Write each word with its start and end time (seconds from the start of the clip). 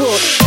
Court. 0.00 0.39